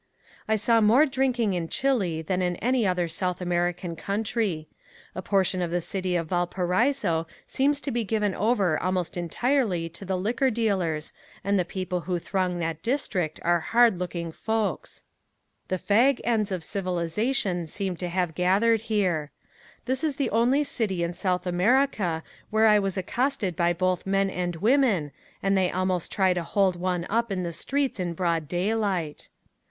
I 0.47 0.55
saw 0.55 0.81
more 0.81 1.05
drinking 1.05 1.53
in 1.53 1.67
Chile 1.67 2.23
than 2.23 2.41
in 2.41 2.55
any 2.55 2.87
other 2.87 3.07
South 3.07 3.39
American 3.39 3.95
country. 3.95 4.67
A 5.13 5.21
portion 5.21 5.61
of 5.61 5.69
the 5.69 5.79
city 5.79 6.15
of 6.15 6.27
Valparaiso 6.29 7.27
seems 7.45 7.79
to 7.81 7.91
be 7.91 8.03
given 8.03 8.33
over 8.33 8.81
almost 8.81 9.15
entirely 9.15 9.89
to 9.89 10.03
the 10.03 10.17
liquor 10.17 10.49
dealers 10.49 11.13
and 11.43 11.59
the 11.59 11.63
people 11.63 11.99
who 12.01 12.17
throng 12.17 12.57
that 12.57 12.81
district 12.81 13.39
are 13.43 13.59
hard 13.59 13.99
looking 13.99 14.31
folks. 14.31 15.03
The 15.67 15.77
fag 15.77 16.19
ends 16.23 16.51
of 16.51 16.63
civilization 16.63 17.67
seem 17.67 17.95
to 17.97 18.09
have 18.09 18.33
gathered 18.33 18.81
here. 18.81 19.29
This 19.85 20.03
is 20.03 20.15
the 20.15 20.31
only 20.31 20.63
city 20.63 21.03
in 21.03 21.13
South 21.13 21.45
America 21.45 22.23
where 22.49 22.65
I 22.65 22.79
was 22.79 22.97
accosted 22.97 23.55
by 23.55 23.71
both 23.71 24.07
men 24.07 24.31
and 24.31 24.55
women 24.55 25.11
and 25.43 25.55
they 25.55 25.69
almost 25.69 26.11
try 26.11 26.33
to 26.33 26.41
hold 26.41 26.75
one 26.75 27.05
up 27.07 27.31
in 27.31 27.43
the 27.43 27.53
streets 27.53 27.99
in 27.99 28.15
broad 28.15 28.47
daylight. 28.47 29.29